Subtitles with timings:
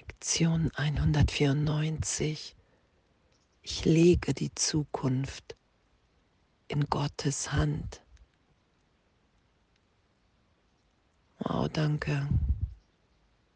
[0.00, 2.56] Lektion 194.
[3.60, 5.56] Ich lege die Zukunft
[6.68, 8.00] in Gottes Hand.
[11.40, 12.26] Wow, danke.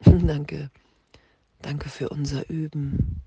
[0.05, 0.71] danke.
[1.63, 3.23] Danke für unser Üben.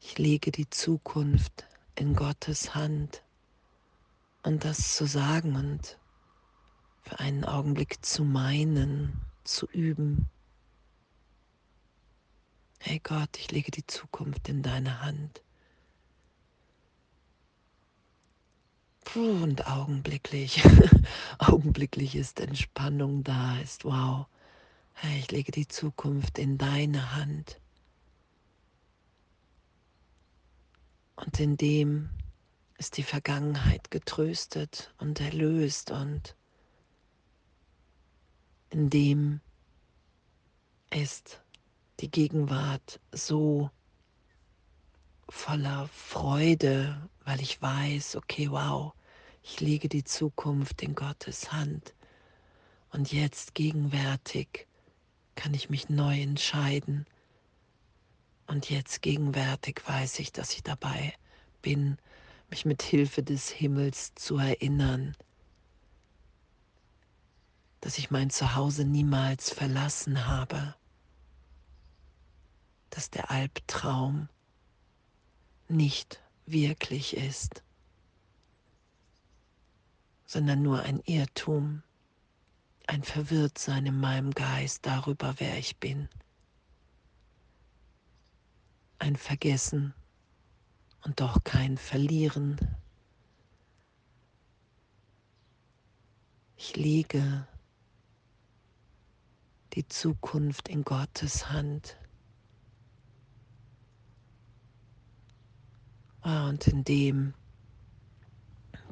[0.00, 1.66] Ich lege die Zukunft
[1.96, 3.24] in Gottes Hand.
[4.44, 5.98] Und das zu sagen und
[7.06, 10.28] für einen Augenblick zu meinen, zu üben.
[12.80, 15.42] Hey Gott, ich lege die Zukunft in deine Hand.
[19.14, 20.62] Und augenblicklich,
[21.38, 24.26] augenblicklich ist Entspannung da, ist wow.
[24.94, 27.60] Hey, ich lege die Zukunft in deine Hand.
[31.14, 32.10] Und in dem
[32.78, 36.36] ist die Vergangenheit getröstet und erlöst und
[38.70, 39.40] in dem
[40.90, 41.42] ist
[42.00, 43.70] die Gegenwart so
[45.28, 48.92] voller Freude, weil ich weiß, okay, wow,
[49.42, 51.94] ich lege die Zukunft in Gottes Hand.
[52.90, 54.66] Und jetzt gegenwärtig
[55.34, 57.06] kann ich mich neu entscheiden.
[58.46, 61.12] Und jetzt gegenwärtig weiß ich, dass ich dabei
[61.62, 61.98] bin,
[62.48, 65.16] mich mit Hilfe des Himmels zu erinnern,
[67.86, 70.74] dass ich mein Zuhause niemals verlassen habe,
[72.90, 74.28] dass der Albtraum
[75.68, 77.62] nicht wirklich ist,
[80.26, 81.84] sondern nur ein Irrtum,
[82.88, 86.08] ein Verwirrtsein in meinem Geist darüber, wer ich bin,
[88.98, 89.94] ein Vergessen
[91.04, 92.58] und doch kein Verlieren.
[96.56, 97.46] Ich lege
[99.76, 101.96] die Zukunft in Gottes Hand.
[106.22, 107.34] Ah, und in dem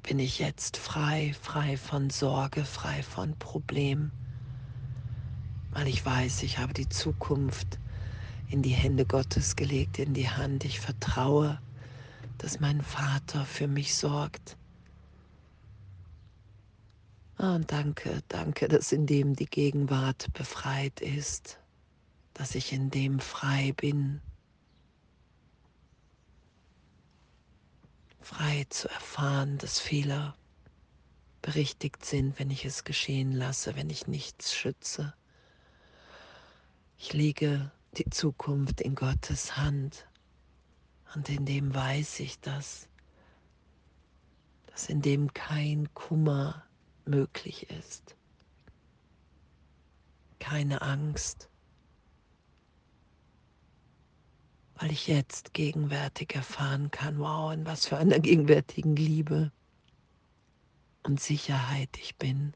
[0.04, 4.12] bin ich jetzt frei, frei von Sorge, frei von Problem,
[5.72, 7.80] weil ich weiß, ich habe die Zukunft
[8.48, 10.64] in die Hände Gottes gelegt, in die Hand.
[10.64, 11.58] Ich vertraue
[12.38, 14.56] dass mein Vater für mich sorgt.
[17.36, 21.58] Und danke, danke, dass in dem die Gegenwart befreit ist,
[22.32, 24.20] dass ich in dem frei bin,
[28.20, 30.36] frei zu erfahren, dass Fehler
[31.42, 35.12] berichtigt sind, wenn ich es geschehen lasse, wenn ich nichts schütze.
[36.96, 40.06] Ich lege die Zukunft in Gottes Hand.
[41.14, 42.88] Und in dem weiß ich das,
[44.66, 46.64] dass in dem kein Kummer
[47.06, 48.16] möglich ist,
[50.38, 51.48] keine Angst,
[54.76, 59.52] weil ich jetzt gegenwärtig erfahren kann, wow, in was für einer gegenwärtigen Liebe
[61.04, 62.52] und Sicherheit ich bin.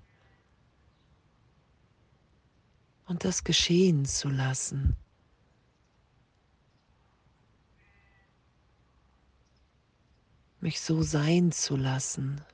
[3.07, 4.97] Und das geschehen zu lassen.
[10.61, 12.45] Mich so sein zu lassen,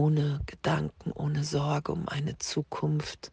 [0.00, 3.32] ohne Gedanken, ohne Sorge um eine Zukunft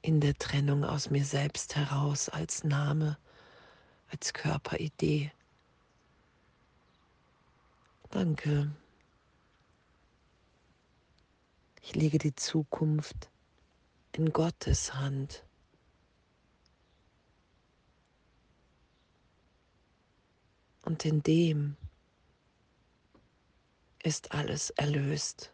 [0.00, 3.18] in der Trennung aus mir selbst heraus als Name,
[4.08, 5.30] als Körperidee.
[8.08, 8.70] Danke.
[11.82, 13.28] Ich lege die Zukunft
[14.12, 15.44] in Gottes Hand.
[20.80, 21.76] Und in dem
[24.02, 25.52] ist alles erlöst,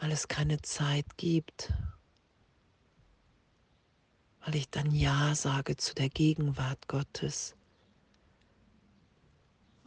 [0.00, 1.72] weil es keine Zeit gibt,
[4.44, 7.54] weil ich dann Ja sage zu der Gegenwart Gottes.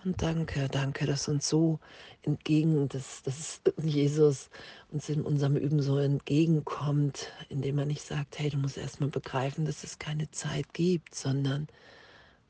[0.05, 1.79] Und danke, danke, dass uns so
[2.23, 4.49] entgegen, dass, dass Jesus
[4.91, 9.65] uns in unserem Üben so entgegenkommt, indem er nicht sagt, hey, du musst erstmal begreifen,
[9.65, 11.67] dass es keine Zeit gibt, sondern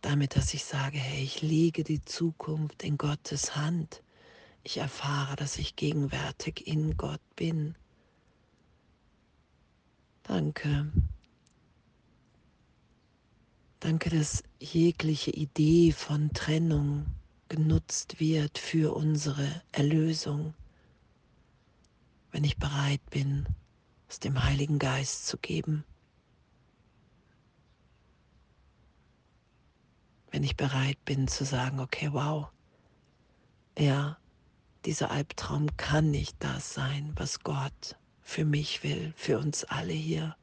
[0.01, 4.01] damit, dass ich sage, hey, ich lege die Zukunft in Gottes Hand.
[4.63, 7.75] Ich erfahre, dass ich gegenwärtig in Gott bin.
[10.24, 10.92] Danke.
[13.80, 17.06] Danke, dass jegliche Idee von Trennung
[17.50, 20.54] genutzt wird für unsere Erlösung,
[22.31, 23.45] wenn ich bereit bin,
[24.07, 25.83] es dem Heiligen Geist zu geben.
[30.33, 32.48] wenn ich bereit bin zu sagen, okay, wow,
[33.77, 34.18] ja,
[34.85, 40.35] dieser Albtraum kann nicht das sein, was Gott für mich will, für uns alle hier.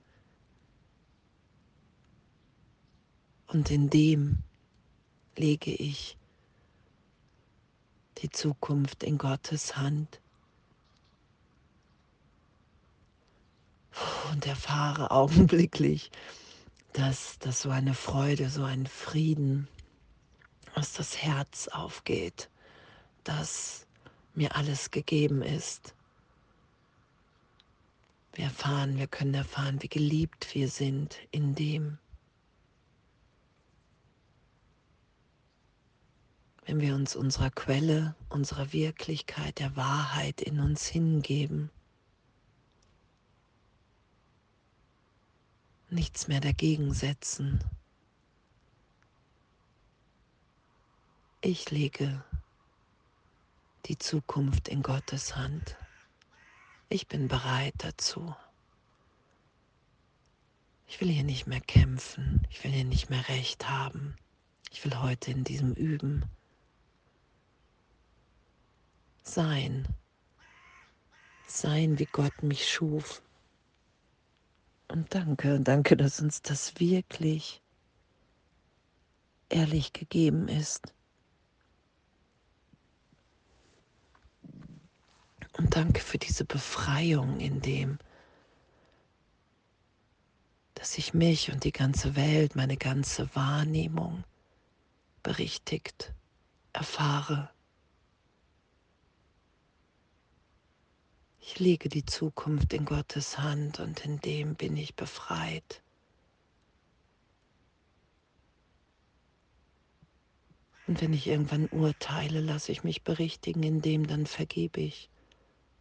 [3.46, 4.38] Und in dem
[5.36, 6.16] lege ich
[8.18, 10.20] die Zukunft in Gottes Hand
[14.30, 16.10] und erfahre augenblicklich,
[16.92, 19.68] dass, dass so eine Freude, so ein Frieden
[20.74, 22.48] aus das Herz aufgeht,
[23.24, 23.86] dass
[24.34, 25.94] mir alles gegeben ist.
[28.32, 31.98] Wir erfahren, wir können erfahren, wie geliebt wir sind in dem,
[36.64, 41.70] wenn wir uns unserer Quelle, unserer Wirklichkeit, der Wahrheit in uns hingeben.
[45.88, 47.58] Nichts mehr dagegen setzen.
[51.40, 52.22] Ich lege
[53.90, 55.76] die Zukunft in Gottes Hand.
[56.90, 58.36] Ich bin bereit dazu.
[60.86, 62.46] Ich will hier nicht mehr kämpfen.
[62.50, 64.14] Ich will hier nicht mehr Recht haben.
[64.70, 66.24] Ich will heute in diesem Üben
[69.24, 69.88] sein.
[71.48, 73.22] Sein, wie Gott mich schuf.
[74.86, 77.60] Und danke, danke, dass uns das wirklich
[79.48, 80.94] ehrlich gegeben ist.
[85.56, 87.98] Und danke für diese Befreiung in dem,
[90.74, 94.24] dass ich mich und die ganze Welt, meine ganze Wahrnehmung
[95.22, 96.14] berichtigt
[96.72, 97.50] erfahre.
[101.40, 105.82] Ich lege die Zukunft in Gottes Hand und in dem bin ich befreit.
[110.86, 115.10] Und wenn ich irgendwann urteile, lasse ich mich berichtigen, in dem dann vergebe ich.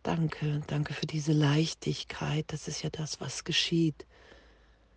[0.04, 2.46] Danke, danke für diese Leichtigkeit.
[2.48, 4.06] Das ist ja das, was geschieht,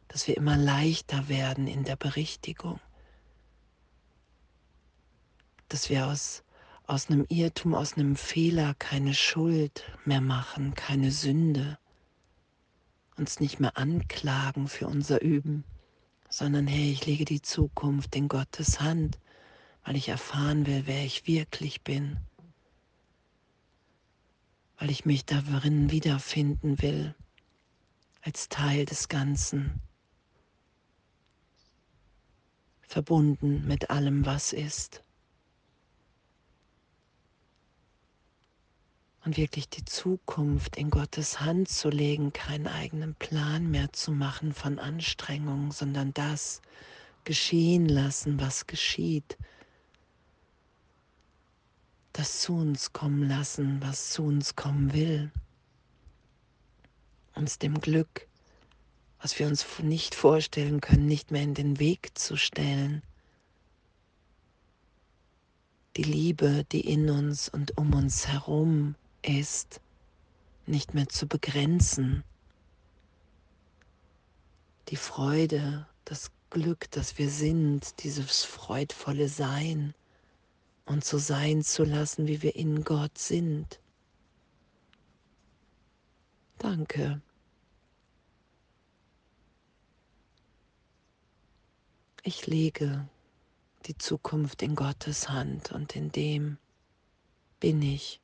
[0.09, 2.81] dass wir immer leichter werden in der Berichtigung,
[5.69, 6.45] dass wir aus
[6.87, 11.79] aus einem Irrtum, aus einem Fehler keine Schuld mehr machen, keine Sünde,
[13.17, 15.65] uns nicht mehr anklagen für unser Üben,
[16.29, 19.19] sondern hey, ich lege die Zukunft in Gottes Hand,
[19.85, 22.19] weil ich erfahren will, wer ich wirklich bin,
[24.79, 27.15] weil ich mich darin wiederfinden will,
[28.21, 29.81] als Teil des Ganzen,
[32.83, 35.03] verbunden mit allem, was ist.
[39.25, 44.53] und wirklich die Zukunft in Gottes Hand zu legen, keinen eigenen Plan mehr zu machen
[44.53, 46.61] von Anstrengungen, sondern das
[47.25, 49.39] geschehen lassen, was geschieht.
[52.13, 55.31] Das zu uns kommen lassen, was zu uns kommen will.
[57.35, 58.29] Uns dem Glück,
[59.21, 63.03] was wir uns nicht vorstellen können, nicht mehr in den Weg zu stellen.
[65.97, 69.81] Die Liebe, die in uns und um uns herum ist,
[70.67, 72.25] nicht mehr zu begrenzen.
[74.89, 79.95] Die Freude, das Glück, das wir sind, dieses freudvolle Sein
[80.85, 83.81] und so sein zu lassen, wie wir in Gott sind.
[86.59, 87.21] Danke.
[92.23, 93.09] Ich lege
[93.87, 96.59] die Zukunft in Gottes Hand und in dem
[97.59, 98.23] bin ich.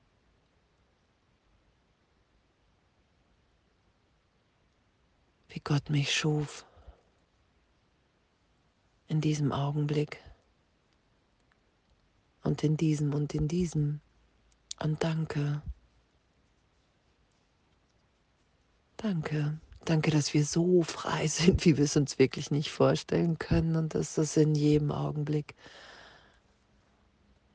[5.48, 6.64] wie Gott mich schuf
[9.08, 10.22] in diesem Augenblick
[12.48, 14.00] und in diesem und in diesem.
[14.80, 15.62] Und danke.
[18.96, 19.60] Danke.
[19.84, 23.94] Danke, dass wir so frei sind, wie wir es uns wirklich nicht vorstellen können und
[23.94, 25.54] dass das in jedem Augenblick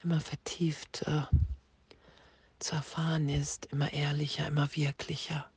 [0.04, 1.24] immer vertieft äh,
[2.60, 5.50] zu erfahren ist, immer ehrlicher, immer wirklicher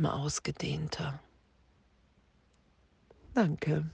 [0.00, 1.20] immer ausgedehnter.
[3.34, 3.84] Danke.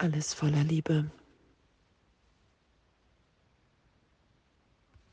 [0.00, 1.12] Alles voller Liebe.